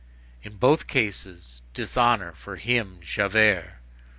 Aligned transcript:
In 0.41 0.55
both 0.57 0.87
cases, 0.87 1.61
dishonor 1.75 2.31
for 2.31 2.55
him, 2.55 2.97
Javert. 3.01 3.77